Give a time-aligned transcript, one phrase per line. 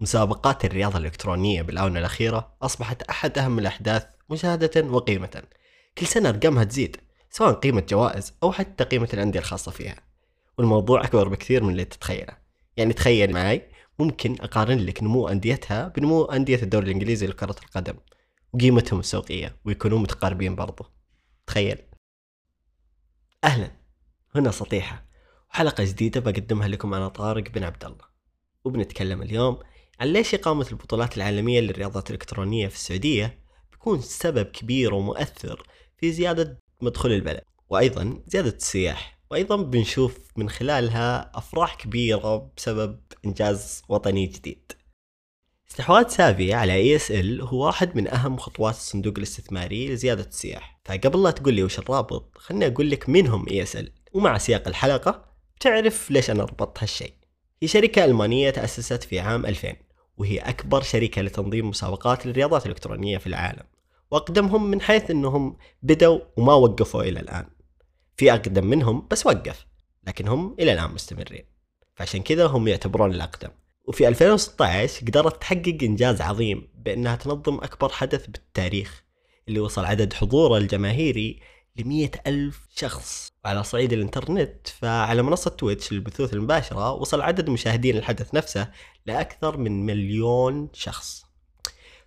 [0.00, 5.42] مسابقات الرياضة الإلكترونية بالآونة الأخيرة أصبحت أحد أهم الأحداث مشاهدة وقيمة.
[5.98, 6.96] كل سنة أرقامها تزيد
[7.30, 9.96] سواء قيمة جوائز أو حتى قيمة الأندية الخاصة فيها.
[10.58, 12.36] والموضوع أكبر بكثير من اللي تتخيله.
[12.76, 13.62] يعني تخيل معي
[13.98, 17.94] ممكن أقارن لك نمو أنديتها بنمو أندية الدوري الإنجليزي لكرة القدم
[18.52, 20.84] وقيمتهم السوقية ويكونوا متقاربين برضو.
[21.46, 21.78] تخيل.
[23.44, 23.70] أهلا.
[24.34, 25.04] هنا سطيحة
[25.50, 28.04] وحلقة جديدة بقدمها لكم أنا طارق بن عبد الله.
[28.64, 29.58] وبنتكلم اليوم
[30.00, 33.38] عن ليش إقامة البطولات العالمية للرياضات الإلكترونية في السعودية
[33.70, 35.66] بيكون سبب كبير ومؤثر
[35.98, 43.82] في زيادة مدخول البلد وأيضا زيادة السياح وأيضا بنشوف من خلالها أفراح كبيرة بسبب إنجاز
[43.88, 44.72] وطني جديد.
[45.70, 50.80] استحواذ سافي على ال هو واحد من أهم خطوات الصندوق الاستثماري لزيادة السياح.
[50.84, 55.24] فقبل لا تقول لي وش الرابط خلني أقول لك مين هم ال ومع سياق الحلقة
[55.60, 57.14] تعرف ليش أنا ربطت هالشيء.
[57.62, 59.85] هي شركة ألمانية تأسست في عام 2000
[60.16, 63.62] وهي أكبر شركة لتنظيم مسابقات للرياضات الإلكترونية في العالم
[64.10, 67.46] وأقدمهم من حيث أنهم بدوا وما وقفوا إلى الآن.
[68.16, 69.66] في أقدم منهم بس وقف
[70.06, 71.44] لكن هم إلى الآن مستمرين.
[71.94, 73.50] فعشان كذا هم يعتبرون الأقدم.
[73.84, 79.04] وفي 2016 قدرت تحقق إنجاز عظيم بأنها تنظم أكبر حدث بالتاريخ
[79.48, 81.40] اللي وصل عدد حضوره الجماهيري
[81.78, 84.68] لمية ألف شخص على صعيد الإنترنت.
[84.68, 88.70] فعلى منصة تويتش للبثوث المباشرة وصل عدد مشاهدين الحدث نفسه
[89.06, 91.26] لأكثر من مليون شخص.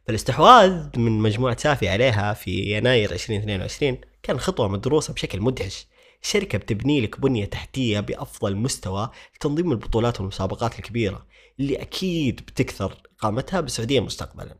[0.07, 5.87] فالاستحواذ من مجموعة سافي عليها في يناير 2022 كان خطوة مدروسة بشكل مدهش.
[6.23, 11.25] الشركة بتبني لك بنية تحتية بأفضل مستوى لتنظيم البطولات والمسابقات الكبيرة
[11.59, 14.55] اللي أكيد بتكثر إقامتها بالسعودية مستقبلا.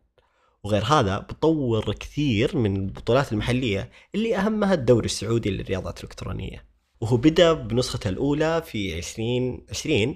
[0.64, 6.66] وغير هذا بتطور كثير من البطولات المحلية اللي أهمها الدوري السعودي للرياضات الإلكترونية.
[7.02, 10.16] وهو بدأ بنسخته الأولى في 2020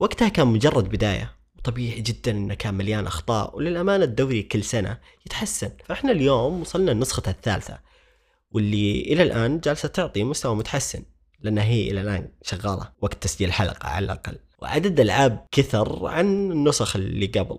[0.00, 1.40] وقتها كان مجرد بداية.
[1.58, 5.70] وطبيعي جدا إنه كان مليان أخطاء وللأمانة الدوري كل سنة يتحسن.
[5.84, 7.78] فإحنا اليوم وصلنا النسخه الثالثة
[8.50, 11.02] واللي إلى الآن جالسة تعطي مستوى متحسن
[11.40, 12.92] لانها هي إلى الآن شغالة.
[13.00, 14.38] وقت تسجيل الحلقة على الأقل.
[14.58, 17.58] وعدد الالعاب كثر عن النسخ اللي قبل.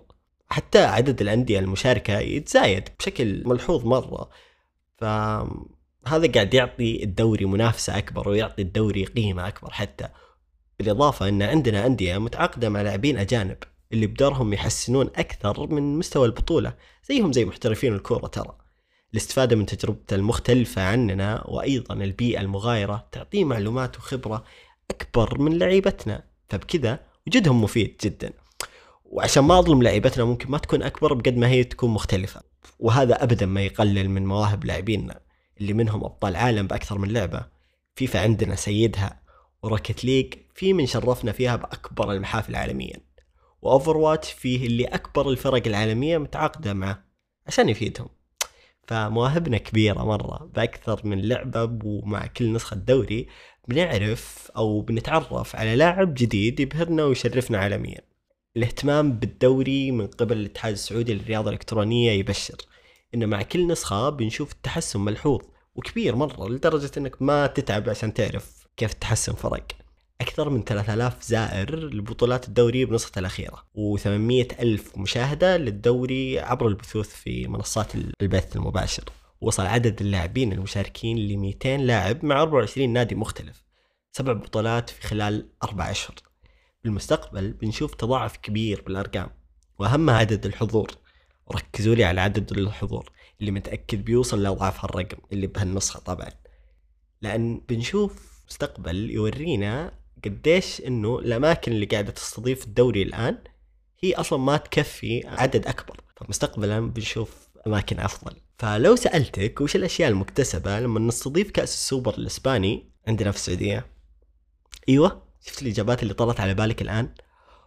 [0.52, 4.30] حتى عدد الأندية المشاركة يتزايد بشكل ملحوظ مرة.
[4.98, 10.08] فهذا قاعد يعطي الدوري منافسة أكبر ويعطي الدوري قيمة أكبر حتى.
[10.78, 13.56] بالإضافة إن عندنا أندية متعاقدة مع لاعبين أجانب
[13.92, 16.74] اللي بدورهم يحسنون أكثر من مستوى البطولة
[17.08, 18.56] زيهم زي محترفين الكورة ترى.
[19.12, 24.44] الاستفادة من تجربته المختلفة عننا وأيضا البيئة المغايرة تعطيه معلومات وخبرة
[24.90, 26.24] أكبر من لعيبتنا.
[26.48, 28.41] فبكذا وجودهم مفيد جدا.
[29.12, 32.42] وعشان ما أظلم لعيبتنا ممكن ما تكون أكبر بقد ما هي تكون مختلفة.
[32.78, 35.20] وهذا ابدا ما يقلل من مواهب لاعبينا
[35.60, 37.46] اللي منهم أبطال عالم بأكثر من لعبة.
[37.94, 39.20] فيفا عندنا سيدها
[39.62, 43.00] و Rocket League فيه من شرفنا فيها بأكبر المحافل عالميا.
[43.62, 47.04] و Overwatch فيه اللي أكبر الفرق العالمية متعاقدة معه
[47.46, 48.08] عشان يفيدهم.
[48.86, 53.28] فمواهبنا كبيرة مرة بأكثر من لعبة ومع كل نسخة دوري
[53.68, 58.11] بنعرف أو بنتعرف على لاعب جديد يبهرنا ويشرفنا عالميا.
[58.56, 62.56] الاهتمام بالدوري من قبل الاتحاد السعودي للرياضة الإلكترونية يبشر.
[63.14, 65.40] إن مع كل نسخة بنشوف التحسن ملحوظ
[65.74, 69.66] وكبير مرة لدرجة إنك ما تتعب عشان تعرف كيف التحسن فرق
[70.20, 77.48] أكثر من 3000 زائر لبطولات الدوري بنسخته الأخيرة و800 ألف مشاهدة للدوري عبر البثوث في
[77.48, 79.04] منصات البث المباشر.
[79.40, 83.64] وصل عدد اللاعبين المشاركين ل 200 لاعب مع 24 نادي مختلف.
[84.12, 86.14] سبع بطولات في خلال أربع أشهر.
[86.84, 89.30] بالمستقبل بنشوف تضاعف كبير بالأرقام
[89.78, 90.90] وأهمها عدد الحضور.
[91.52, 93.10] ركزوا لي على عدد الحضور
[93.40, 96.28] اللي متأكد بيوصل لأضعاف هالرقم اللي بهالنسخة طبعا.
[97.22, 99.92] لأن بنشوف مستقبل يورينا
[100.24, 103.38] قديش إنه الأماكن اللي قاعدة تستضيف الدوري الآن
[104.00, 106.00] هي أصلا ما تكفي عدد أكبر.
[106.16, 108.36] فمستقبلا بنشوف أماكن أفضل.
[108.58, 113.86] فلو سألتك وش الأشياء المكتسبة لما نستضيف كأس السوبر الإسباني عندنا في السعودية؟
[114.88, 115.31] إيوه.
[115.42, 117.08] شفت الإجابات اللي طلعت على بالك الآن؟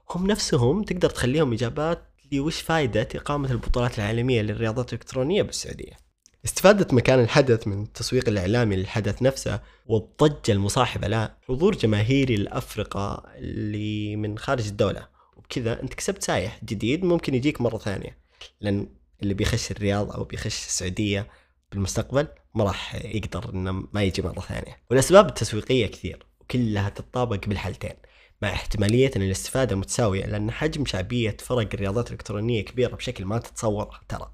[0.09, 6.05] هم نفسهم تقدر تخليهم إجابات لوش فائده إقامة البطولات العالمية للرياضات الإلكترونية بالسعودية؟
[6.45, 14.15] استفادة مكان الحدث من التسويق الإعلامي للحدث نفسه والضجة المصاحبة له حضور جماهيري لأفرقة اللي
[14.15, 15.07] من خارج الدولة.
[15.37, 18.17] وبكذا أنت كسبت سايح جديد ممكن يجيك مرة ثانية.
[18.61, 18.87] لأن
[19.23, 21.27] اللي بيخش الرياض أو بيخش السعودية
[21.71, 24.77] بالمستقبل ما راح يقدر إنه ما يجي مرة ثانية.
[24.89, 26.25] والأسباب التسويقية كثير.
[26.45, 27.93] وكلها تتطابق بالحالتين
[28.41, 34.01] مع احتمالية أن الاستفادة متساوية لأن حجم شعبية فرق الرياضات الإلكترونية كبيرة بشكل ما تتصور
[34.09, 34.31] ترى.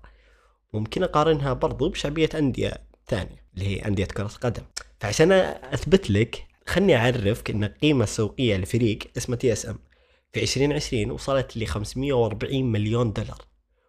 [0.73, 2.73] ممكن أقارنها برضو بشعبية أندية
[3.07, 4.63] ثانية اللي هي أندية كرة قدم
[4.99, 9.79] فعشان أثبت لك خلني أعرفك إن القيمة السوقية لفريق اسمه TSM
[10.33, 13.41] في 2020 وصلت ل 540 مليون دولار.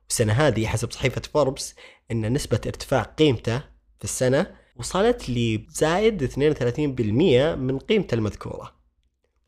[0.08, 1.74] والسنة هذه حسب صحيفة فوربس
[2.10, 3.58] أن نسبة ارتفاع قيمته
[3.98, 8.72] في السنة وصلت لزايد 32% من قيمته المذكورة.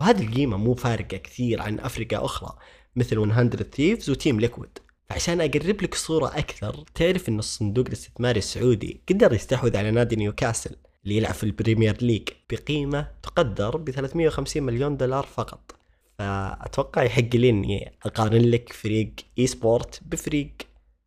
[0.00, 2.58] وهذه القيمة مو فارقة كثير عن أفرقة أخرى
[2.96, 4.78] مثل 100 Thieves و Team Liquid.
[5.08, 10.76] فعشان أقرب لك الصورة أكثر تعرف أن الصندوق الاستثماري السعودي قدر يستحوذ على نادي نيوكاسل
[11.04, 15.76] اللي يلعب في ال Premier League بقيمة تقدر ب 350 مليون دولار فقط.
[16.18, 20.50] فأتوقع يحق لي إني أقارن لك فريق إي سبورت بفريق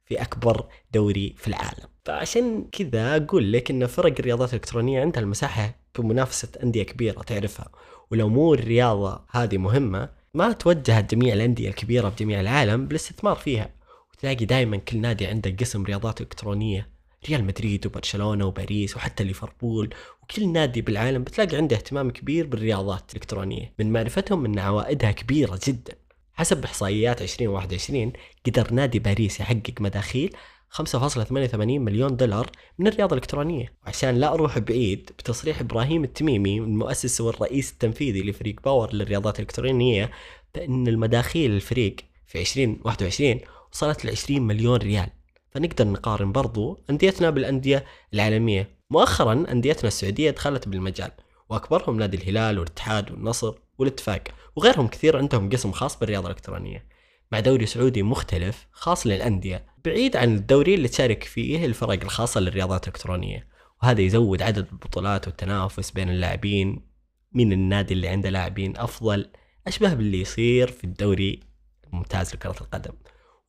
[0.05, 1.87] في أكبر دوري في العالم.
[2.07, 7.69] فعشان كذا أقول لك أن فرق الرياضات الإلكترونية عندها المساحة بمنافسة أندية كبيرة تعرفها.
[8.11, 13.69] ولو مو الرياضة هذه مهمة ما توجهت جميع الأندية الكبيرة بجميع العالم بالاستثمار فيها.
[14.13, 16.89] وتلاقي دائما كل نادي عنده قسم رياضات إلكترونية.
[17.29, 19.89] ريال مدريد وبرشلونة وباريس وحتى ليفربول.
[20.23, 23.73] وكل نادي بالعالم بتلاقي عنده اهتمام كبير بالرياضات الإلكترونية.
[23.79, 25.93] من معرفتهم أن عوائدها كبيرة جدا.
[26.33, 28.13] حسب إحصائيات 2021
[28.45, 30.35] قدر نادي باريس يحقق مداخيل
[30.71, 32.49] 5.88 مليون دولار
[32.79, 33.73] من الرياضة الإلكترونية.
[33.85, 40.11] وعشان لا أروح بعيد بتصريح إبراهيم التميمي المؤسس والرئيس التنفيذي لفريق باور للرياضات الإلكترونية
[40.55, 41.95] بأن المداخيل للفريق
[42.27, 43.39] في 2021
[43.73, 45.09] وصلت ل 20 مليون ريال.
[45.51, 48.77] فنقدر نقارن برضو أنديتنا بالأندية العالمية.
[48.89, 51.11] مؤخرا أنديتنا السعودية دخلت بالمجال
[51.49, 54.23] وأكبرهم نادي الهلال والاتحاد والنصر والاتفاق
[54.55, 56.85] وغيرهم كثير عندهم قسم خاص بالرياضة الإلكترونية.
[57.31, 59.65] مع دوري سعودي مختلف خاص للأندية.
[59.87, 63.47] بعيد عن الدوري اللي تشارك فيه الفرق الخاصة للرياضات الإلكترونية.
[63.83, 66.87] وهذا يزود عدد البطولات والتنافس بين اللاعبين
[67.31, 69.29] مين النادي اللي عنده لاعبين أفضل
[69.67, 71.39] أشبه باللي يصير في الدوري
[71.87, 72.93] الممتاز لكرة القدم.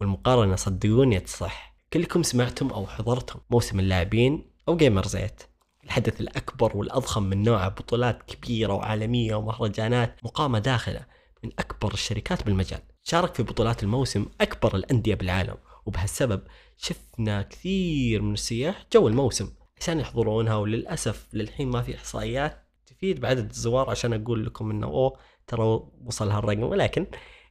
[0.01, 1.77] والمقارنة صدقوني تصح.
[1.93, 5.43] كلكم سمعتم أو حضرتم موسم اللاعبين أو جيمر زيت
[5.85, 11.01] الحدث الأكبر والأضخم من نوعه بطولات كبيرة وعالمية ومهرجانات مقامة داخلة
[11.45, 12.81] من أكبر الشركات بالمجال.
[13.03, 15.57] شارك في بطولات الموسم أكبر الأندية بالعالم.
[15.89, 16.43] وبهالسبب
[16.77, 19.51] شفنا كثير من السياح جو الموسم
[19.81, 25.19] عشان يحضرونها وللأسف للحين ما في إحصائيات تفيد بعدد الزوار عشان أقول لكم إنه أوه
[25.47, 26.63] ترى وصل هالرقم.
[26.63, 27.07] ولكن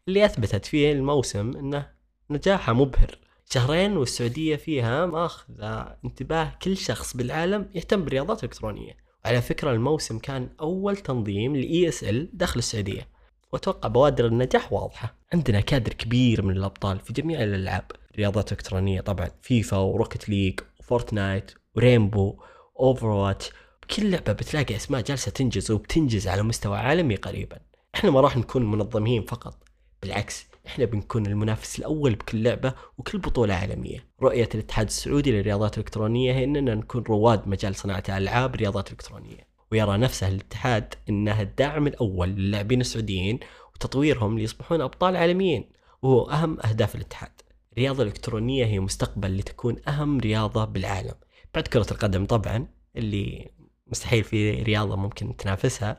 [0.07, 1.89] اللي أثبتت فيه الموسم إنه
[2.29, 3.17] نجاحه مبهر.
[3.49, 8.97] شهرين والسعودية فيها ماخذة انتباه كل شخص بالعالم يهتم بالرياضات الإلكترونية.
[9.25, 13.07] وعلى فكرة الموسم كان أول تنظيم ل ESL داخل السعودية
[13.53, 15.15] وأتوقع بوادر النجاح واضحة.
[15.33, 17.91] عندنا كادر كبير من الأبطال في جميع الألعاب.
[18.19, 22.39] رياضات إلكترونية طبعا فيفا و Rocket League و Fortnite و Rainbow
[22.79, 23.51] Overwatch
[23.83, 27.57] بكل لعبة بتلاقي أسماء جالسة تنجز وبتنجز على مستوى عالمي قريبا
[27.95, 29.63] إحنا ما راح نكون منظمين فقط
[30.01, 34.07] بالعكس إحنا بنكون المنافس الأول بكل لعبة وكل بطولة عالمية.
[34.21, 39.47] رؤية الاتحاد السعودي للرياضات الالكترونيه هي إننا نكون رواد مجال صناعة الالعاب رياضات إلكترونية.
[39.71, 43.39] ويرى نفسه الاتحاد انها الداعم الأول للاعبين السعوديين
[43.75, 45.69] وتطويرهم ليصبحون أبطال عالميين
[46.01, 47.36] وهو أهم أهداف الاتحاد.
[47.77, 51.13] الرياضه الالكترونيه هي مستقبل لتكون أهم رياضة بالعالم.
[51.56, 53.51] بعد كرة القدم طبعا اللي
[53.88, 55.97] مستحيل في رياضة ممكن تنافسها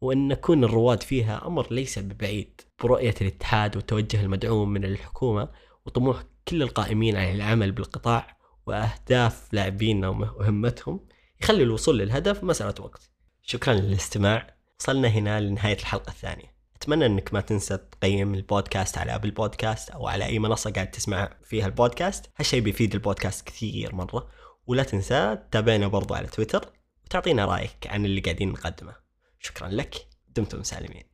[0.00, 2.60] وأن نكون الرواد فيها أمر ليس ببعيد.
[2.82, 5.48] برؤية الاتحاد والتوجه المدعوم من الحكومة
[5.86, 8.36] وطموح كل القائمين على العمل بالقطاع
[8.66, 11.00] وأهداف لاعبينا ومهمتهم
[11.42, 13.10] يخلي الوصول للهدف مسألة وقت.
[13.42, 14.56] شكرا للاستماع.
[14.80, 16.51] وصلنا هنا لنهاية الحلقة الثانية.
[16.82, 21.36] أتمنى أنك ما تنسى تقيم البودكاست على أبل بودكاست أو على أي منصة قاعد تسمع
[21.42, 22.30] فيها البودكاست.
[22.36, 24.28] هالشيء بيفيد البودكاست كثير مرة.
[24.66, 26.72] ولا تنسى تتابعنا برضو على تويتر
[27.04, 28.96] وتعطينا رأيك عن اللي قاعدين نقدمه.
[29.38, 30.06] شكرا لك.
[30.28, 31.11] دمتم سالمين.